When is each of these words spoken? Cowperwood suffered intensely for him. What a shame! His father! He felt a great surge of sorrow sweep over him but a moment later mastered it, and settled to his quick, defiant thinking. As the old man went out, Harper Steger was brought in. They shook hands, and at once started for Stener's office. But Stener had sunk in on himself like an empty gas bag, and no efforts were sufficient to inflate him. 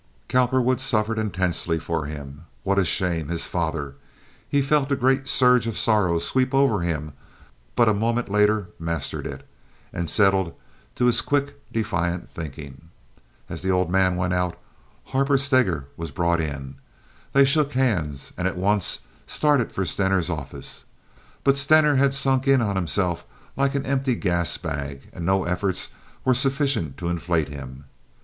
Cowperwood 0.29 0.81
suffered 0.81 1.19
intensely 1.19 1.77
for 1.77 2.07
him. 2.07 2.45
What 2.63 2.79
a 2.79 2.83
shame! 2.85 3.27
His 3.27 3.45
father! 3.45 3.93
He 4.49 4.63
felt 4.63 4.91
a 4.91 4.95
great 4.95 5.27
surge 5.27 5.67
of 5.67 5.77
sorrow 5.77 6.17
sweep 6.17 6.55
over 6.55 6.79
him 6.81 7.13
but 7.75 7.87
a 7.87 7.93
moment 7.93 8.27
later 8.27 8.69
mastered 8.79 9.27
it, 9.27 9.47
and 9.93 10.09
settled 10.09 10.55
to 10.95 11.05
his 11.05 11.21
quick, 11.21 11.61
defiant 11.71 12.27
thinking. 12.27 12.89
As 13.47 13.61
the 13.61 13.69
old 13.69 13.91
man 13.91 14.15
went 14.15 14.33
out, 14.33 14.57
Harper 15.03 15.37
Steger 15.37 15.85
was 15.95 16.09
brought 16.09 16.41
in. 16.41 16.77
They 17.33 17.45
shook 17.45 17.73
hands, 17.73 18.33
and 18.39 18.47
at 18.47 18.57
once 18.57 19.01
started 19.27 19.71
for 19.71 19.85
Stener's 19.85 20.31
office. 20.31 20.83
But 21.43 21.57
Stener 21.57 21.97
had 21.97 22.15
sunk 22.15 22.47
in 22.47 22.59
on 22.59 22.75
himself 22.75 23.23
like 23.55 23.75
an 23.75 23.85
empty 23.85 24.15
gas 24.15 24.57
bag, 24.57 25.11
and 25.13 25.27
no 25.27 25.43
efforts 25.43 25.89
were 26.25 26.33
sufficient 26.33 26.97
to 26.97 27.07
inflate 27.07 27.49
him. 27.49 27.83